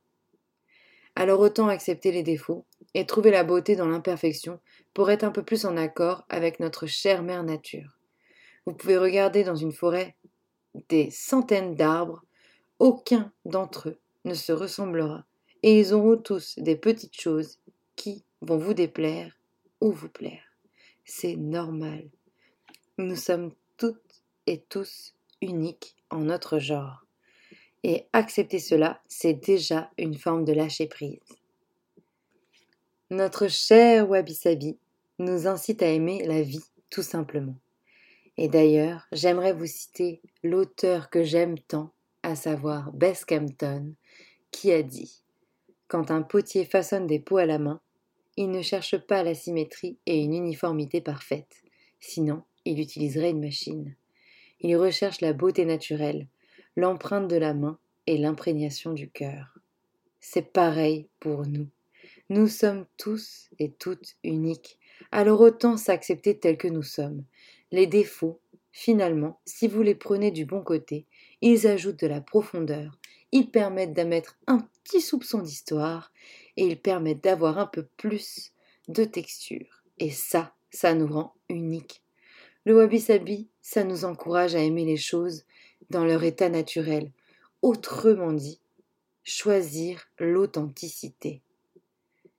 Alors 1.16 1.40
autant 1.40 1.68
accepter 1.68 2.12
les 2.12 2.22
défauts 2.22 2.66
et 2.94 3.08
trouver 3.08 3.32
la 3.32 3.44
beauté 3.44 3.76
dans 3.76 3.88
l'imperfection 3.88 4.60
pour 4.94 5.10
être 5.10 5.24
un 5.24 5.32
peu 5.32 5.42
plus 5.42 5.66
en 5.66 5.76
accord 5.76 6.26
avec 6.30 6.60
notre 6.60 6.86
chère 6.86 7.24
mère 7.24 7.44
nature. 7.44 7.98
Vous 8.68 8.74
pouvez 8.74 8.98
regarder 8.98 9.44
dans 9.44 9.56
une 9.56 9.72
forêt 9.72 10.16
des 10.90 11.10
centaines 11.10 11.74
d'arbres, 11.74 12.24
aucun 12.78 13.32
d'entre 13.46 13.90
eux 13.90 14.00
ne 14.26 14.36
se 14.36 14.52
ressemblera, 14.52 15.26
et 15.64 15.80
ils 15.80 15.94
auront 15.94 16.18
tous 16.18 16.60
des 16.60 16.76
petites 16.76 17.20
choses 17.20 17.60
qui 17.96 18.24
vont 18.42 18.58
vous 18.58 18.76
déplaire 18.76 19.40
ou 19.82 19.92
vous 19.92 20.10
plaire 20.10 20.47
c'est 21.08 21.38
normal. 21.38 22.04
Nous 22.98 23.16
sommes 23.16 23.52
toutes 23.78 24.22
et 24.46 24.60
tous 24.70 25.16
uniques 25.42 25.96
en 26.10 26.20
notre 26.20 26.60
genre. 26.60 27.06
Et 27.84 28.06
accepter 28.12 28.60
cela, 28.60 29.02
c'est 29.08 29.34
déjà 29.34 29.90
une 29.98 30.18
forme 30.18 30.44
de 30.44 30.52
lâcher 30.54 30.88
prise. 30.88 31.20
Notre 33.10 33.48
cher 33.48 34.10
Wabi 34.10 34.36
Sabi 34.36 34.78
nous 35.20 35.48
incite 35.48 35.82
à 35.82 35.88
aimer 35.88 36.26
la 36.26 36.42
vie, 36.42 36.66
tout 36.90 37.04
simplement. 37.04 37.56
Et 38.36 38.50
d'ailleurs, 38.50 39.08
j'aimerais 39.12 39.54
vous 39.54 39.66
citer 39.66 40.22
l'auteur 40.44 41.10
que 41.10 41.24
j'aime 41.24 41.58
tant, 41.58 41.94
à 42.22 42.36
savoir 42.36 42.92
Bess 42.92 43.24
Campton, 43.24 43.94
qui 44.52 44.72
a 44.74 44.84
dit 44.84 45.24
Quand 45.88 46.12
un 46.12 46.22
potier 46.22 46.66
façonne 46.66 47.08
des 47.08 47.20
pots 47.20 47.38
à 47.38 47.46
la 47.46 47.60
main, 47.60 47.80
il 48.38 48.52
ne 48.52 48.62
cherche 48.62 48.98
pas 48.98 49.24
la 49.24 49.34
symétrie 49.34 49.98
et 50.06 50.22
une 50.22 50.34
uniformité 50.34 51.02
parfaite, 51.02 51.64
sinon 52.00 52.44
il 52.66 52.80
utiliserait 52.80 53.32
une 53.32 53.42
machine. 53.42 53.96
Il 54.62 54.76
recherche 54.78 55.22
la 55.22 55.34
beauté 55.34 55.66
naturelle, 55.66 56.28
l'empreinte 56.76 57.28
de 57.28 57.36
la 57.36 57.54
main 57.54 57.80
et 58.06 58.18
l'imprégnation 58.18 58.94
du 58.94 59.10
cœur. 59.10 59.58
C'est 60.20 60.54
pareil 60.54 61.08
pour 61.20 61.48
nous. 61.48 61.68
Nous 62.30 62.48
sommes 62.48 62.86
tous 62.98 63.50
et 63.58 63.72
toutes 63.72 64.16
uniques, 64.24 64.78
alors 65.12 65.42
autant 65.42 65.78
s'accepter 65.78 66.38
tels 66.38 66.58
que 66.58 66.68
nous 66.68 66.84
sommes. 66.84 67.24
Les 67.72 67.88
défauts, 67.88 68.40
finalement, 68.72 69.40
si 69.46 69.68
vous 69.68 69.82
les 69.82 69.96
prenez 69.96 70.32
du 70.32 70.46
bon 70.46 70.62
côté, 70.62 71.06
ils 71.42 71.68
ajoutent 71.68 72.00
de 72.00 72.08
la 72.08 72.22
profondeur, 72.22 72.98
ils 73.32 73.52
permettent 73.52 73.94
d'émettre 73.94 74.38
un 74.48 74.68
petit 74.84 75.02
soupçon 75.02 75.40
d'histoire 75.40 76.12
et 76.56 76.66
ils 76.66 76.80
permettent 76.80 77.24
d'avoir 77.24 77.58
un 77.58 77.68
peu 77.68 77.86
plus 77.98 78.52
de 78.88 79.04
texture. 79.04 79.84
Et 80.00 80.12
ça, 80.12 80.54
ça 80.72 80.94
nous 80.94 81.08
rend 81.08 81.34
unique. 81.50 82.04
Le 82.66 82.76
wabi-sabi, 82.76 83.48
ça 83.62 83.84
nous 83.84 84.06
encourage 84.06 84.56
à 84.56 84.60
aimer 84.60 84.86
les 84.86 84.98
choses 84.98 85.46
dans 85.90 86.06
leur 86.06 86.24
état 86.24 86.50
naturel. 86.50 87.12
Autrement 87.62 88.34
dit, 88.34 88.60
choisir 89.24 90.08
l'authenticité. 90.20 91.42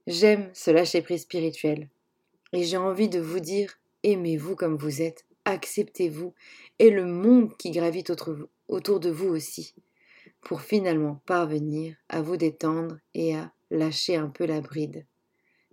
J'aime 0.06 0.50
ce 0.54 0.70
lâcher-prise 0.70 1.22
spirituel. 1.22 1.88
Et 2.52 2.64
j'ai 2.64 2.78
envie 2.78 3.10
de 3.10 3.20
vous 3.20 3.40
dire, 3.40 3.74
aimez-vous 4.04 4.56
comme 4.56 4.76
vous 4.76 5.02
êtes, 5.02 5.26
acceptez-vous, 5.44 6.32
et 6.78 6.90
le 6.90 7.04
monde 7.04 7.56
qui 7.58 7.70
gravite 7.70 8.10
autour 8.68 9.00
de 9.00 9.10
vous 9.10 9.28
aussi, 9.28 9.74
pour 10.40 10.62
finalement 10.62 11.22
parvenir 11.26 11.96
à 12.08 12.22
vous 12.22 12.36
détendre 12.36 12.98
et 13.14 13.36
à 13.36 13.52
lâcher 13.70 14.16
un 14.16 14.28
peu 14.28 14.46
la 14.46 14.60
bride. 14.60 15.06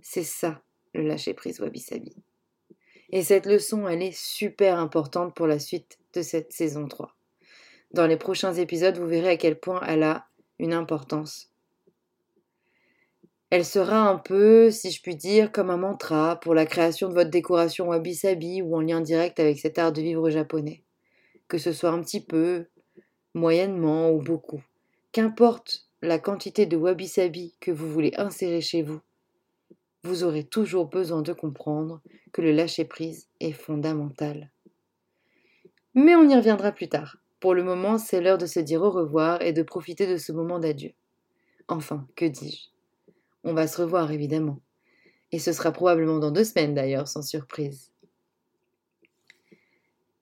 C'est 0.02 0.24
ça, 0.24 0.62
le 0.94 1.04
lâcher-prise 1.04 1.60
wabi-sabi. 1.60 2.16
Et 3.12 3.24
cette 3.24 3.46
leçon, 3.46 3.88
elle 3.88 4.02
est 4.02 4.18
super 4.18 4.80
importante 4.80 5.36
pour 5.36 5.48
la 5.48 5.60
suite 5.60 6.00
de 6.14 6.22
cette 6.22 6.52
saison 6.52 6.88
3. 6.88 7.16
Dans 7.92 8.08
les 8.08 8.18
prochains 8.18 8.54
épisodes, 8.54 8.98
vous 8.98 9.08
verrez 9.08 9.30
à 9.30 9.38
quel 9.38 9.60
point 9.60 9.82
elle 9.88 10.04
a 10.04 10.28
une 10.60 10.74
importance. 10.74 11.52
Elle 13.52 13.64
sera 13.64 14.10
un 14.10 14.18
peu, 14.18 14.72
si 14.72 14.92
je 14.92 15.02
puis 15.02 15.16
dire, 15.16 15.52
comme 15.52 15.70
un 15.70 15.78
mantra 15.78 16.40
pour 16.40 16.56
la 16.56 16.66
création 16.66 17.08
de 17.08 17.14
votre 17.14 17.30
décoration 17.30 17.88
wabi-sabi 17.88 18.62
ou 18.62 18.76
en 18.76 18.82
lien 18.82 19.02
direct 19.02 19.40
avec 19.40 19.60
cet 19.60 19.78
art 19.78 19.94
de 19.94 20.02
vivre 20.02 20.30
japonais. 20.30 20.84
Que 21.48 21.58
ce 21.58 21.72
soit 21.72 21.92
un 21.92 22.02
petit 22.02 22.22
peu, 22.22 22.66
moyennement 23.36 24.12
ou 24.12 24.22
beaucoup. 24.22 24.64
Qu'importe 25.12 25.88
la 26.02 26.18
quantité 26.18 26.66
de 26.66 26.78
wabi-sabi 26.78 27.56
que 27.60 27.70
vous 27.70 27.92
voulez 27.92 28.14
insérer 28.18 28.62
chez 28.62 28.82
vous, 28.82 29.02
vous 30.04 30.24
aurez 30.24 30.44
toujours 30.44 30.88
besoin 30.88 31.22
de 31.22 31.34
comprendre 31.34 32.02
que 32.32 32.42
le 32.42 32.52
lâcher-prise 32.52 33.28
est 33.40 33.52
fondamental. 33.52 34.52
Mais 35.94 36.16
on 36.16 36.28
y 36.30 36.36
reviendra 36.36 36.72
plus 36.72 36.88
tard. 36.88 37.18
Pour 37.40 37.54
le 37.54 37.64
moment, 37.64 37.98
c'est 37.98 38.22
l'heure 38.22 38.38
de 38.38 38.46
se 38.46 38.60
dire 38.60 38.82
au 38.82 38.90
revoir 38.90 39.42
et 39.42 39.54
de 39.54 39.64
profiter 39.64 40.08
de 40.08 40.18
ce 40.18 40.32
moment 40.32 40.60
d'adieu. 40.60 40.92
Enfin, 41.68 42.08
que 42.16 42.26
dis-je? 42.26 42.70
On 43.44 43.54
va 43.54 43.68
se 43.68 43.82
revoir 43.82 44.12
évidemment. 44.12 44.60
Et 45.32 45.40
ce 45.40 45.52
sera 45.52 45.72
probablement 45.72 46.20
dans 46.20 46.32
deux 46.32 46.44
semaines 46.44 46.74
d'ailleurs, 46.74 47.08
sans 47.08 47.22
surprise. 47.22 47.92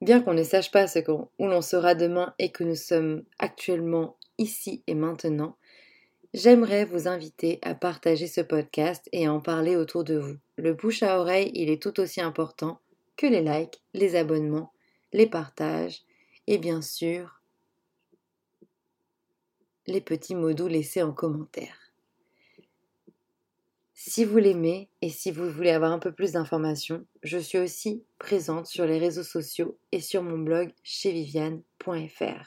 Bien 0.04 0.22
qu'on 0.22 0.34
ne 0.34 0.44
sache 0.44 0.70
pas 0.70 0.86
où 1.40 1.48
l'on 1.48 1.62
sera 1.62 1.96
demain 1.96 2.34
et 2.38 2.52
que 2.52 2.64
nous 2.64 2.76
sommes 2.76 3.24
actuellement 3.40 4.18
ici 4.38 4.84
et 4.86 4.96
maintenant, 4.96 5.58
J'aimerais 6.34 6.84
vous 6.84 7.08
inviter 7.08 7.60
à 7.62 7.76
partager 7.76 8.26
ce 8.26 8.42
podcast 8.42 9.08
et 9.12 9.28
à 9.28 9.34
en 9.34 9.40
parler 9.40 9.76
autour 9.76 10.04
de 10.04 10.18
vous. 10.18 10.36
Le 10.56 10.74
bouche 10.74 11.04
à 11.04 11.20
oreille, 11.20 11.52
il 11.54 11.70
est 11.70 11.80
tout 11.80 12.00
aussi 12.00 12.22
important 12.22 12.80
que 13.18 13.28
les 13.28 13.42
likes, 13.42 13.84
les 13.94 14.16
abonnements, 14.16 14.74
les 15.12 15.28
partages 15.28 16.02
et 16.48 16.58
bien 16.58 16.82
sûr 16.82 17.40
les 19.86 20.02
petits 20.02 20.34
mots 20.34 20.54
doux 20.54 20.68
laissés 20.68 21.04
en 21.04 21.12
commentaire. 21.12 21.83
Si 24.06 24.26
vous 24.26 24.38
l'aimez 24.38 24.90
et 25.02 25.08
si 25.08 25.32
vous 25.32 25.50
voulez 25.50 25.70
avoir 25.70 25.94
un 25.94 25.98
peu 25.98 26.12
plus 26.12 26.34
d'informations, 26.34 27.06
je 27.24 27.38
suis 27.38 27.58
aussi 27.58 28.04
présente 28.20 28.68
sur 28.68 28.86
les 28.86 28.98
réseaux 28.98 29.24
sociaux 29.24 29.78
et 29.94 30.02
sur 30.02 30.22
mon 30.24 30.38
blog 30.38 30.74
chez 30.84 31.14
viviane.fr. 31.14 32.46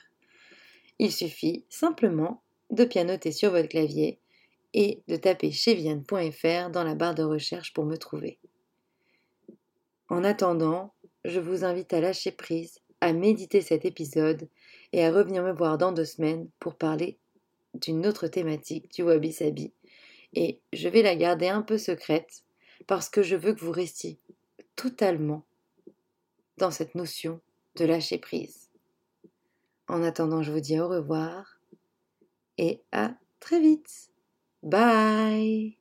Il 0.98 1.10
suffit 1.10 1.64
simplement 1.70 2.42
de 2.68 2.84
pianoter 2.84 3.32
sur 3.32 3.52
votre 3.52 3.70
clavier 3.70 4.20
et 4.74 5.00
de 5.08 5.16
taper 5.16 5.50
chez 5.50 5.72
Vienne.fr 5.72 6.68
dans 6.70 6.84
la 6.84 6.94
barre 6.94 7.14
de 7.14 7.22
recherche 7.22 7.72
pour 7.72 7.86
me 7.86 7.96
trouver. 7.96 8.38
En 10.10 10.24
attendant, 10.24 10.92
je 11.24 11.40
vous 11.40 11.64
invite 11.64 11.94
à 11.94 12.02
lâcher 12.02 12.32
prise, 12.32 12.80
à 13.00 13.14
méditer 13.14 13.62
cet 13.62 13.86
épisode 13.86 14.46
et 14.92 15.06
à 15.06 15.10
revenir 15.10 15.42
me 15.42 15.52
voir 15.52 15.78
dans 15.78 15.92
deux 15.92 16.04
semaines 16.04 16.50
pour 16.60 16.74
parler 16.74 17.16
d'une 17.72 18.06
autre 18.06 18.26
thématique 18.26 18.92
du 18.92 19.02
Wabi 19.04 19.32
Sabi. 19.32 19.72
Et 20.36 20.60
je 20.72 20.88
vais 20.88 21.02
la 21.02 21.16
garder 21.16 21.48
un 21.48 21.62
peu 21.62 21.78
secrète 21.78 22.44
parce 22.86 23.08
que 23.08 23.22
je 23.22 23.34
veux 23.34 23.54
que 23.54 23.64
vous 23.64 23.72
restiez 23.72 24.18
totalement 24.76 25.44
dans 26.58 26.70
cette 26.70 26.94
notion 26.94 27.40
de 27.76 27.86
lâcher 27.86 28.18
prise. 28.18 28.70
En 29.88 30.02
attendant, 30.02 30.42
je 30.42 30.52
vous 30.52 30.60
dis 30.60 30.78
au 30.78 30.88
revoir 30.88 31.58
et 32.58 32.82
à 32.92 33.14
très 33.40 33.60
vite. 33.60 34.10
Bye 34.62 35.78